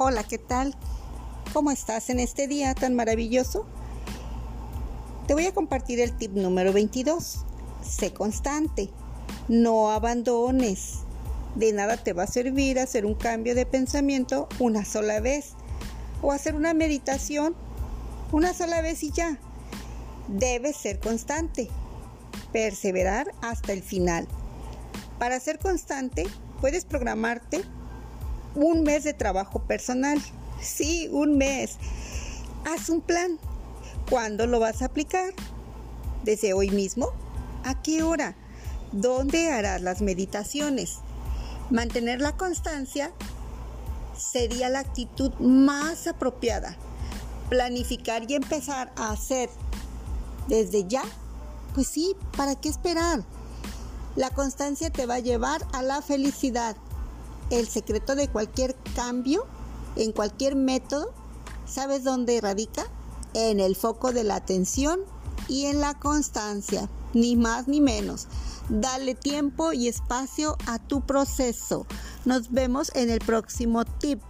[0.00, 0.76] Hola, ¿qué tal?
[1.52, 3.66] ¿Cómo estás en este día tan maravilloso?
[5.26, 7.44] Te voy a compartir el tip número 22.
[7.82, 8.90] Sé constante.
[9.48, 11.00] No abandones.
[11.56, 15.54] De nada te va a servir hacer un cambio de pensamiento una sola vez
[16.22, 17.56] o hacer una meditación
[18.30, 19.40] una sola vez y ya.
[20.28, 21.70] Debes ser constante.
[22.52, 24.28] Perseverar hasta el final.
[25.18, 26.24] Para ser constante,
[26.60, 27.64] puedes programarte
[28.54, 30.20] un mes de trabajo personal.
[30.60, 31.76] Sí, un mes.
[32.64, 33.38] Haz un plan.
[34.10, 35.32] ¿Cuándo lo vas a aplicar?
[36.24, 37.10] ¿Desde hoy mismo?
[37.64, 38.34] ¿A qué hora?
[38.92, 40.98] ¿Dónde harás las meditaciones?
[41.70, 43.12] Mantener la constancia
[44.16, 46.76] sería la actitud más apropiada.
[47.50, 49.50] Planificar y empezar a hacer
[50.48, 51.02] desde ya.
[51.74, 53.22] Pues sí, ¿para qué esperar?
[54.16, 56.76] La constancia te va a llevar a la felicidad.
[57.50, 59.46] El secreto de cualquier cambio,
[59.96, 61.12] en cualquier método,
[61.66, 62.86] ¿sabes dónde radica?
[63.34, 65.00] En el foco de la atención
[65.48, 68.26] y en la constancia, ni más ni menos.
[68.68, 71.86] Dale tiempo y espacio a tu proceso.
[72.26, 74.20] Nos vemos en el próximo tip.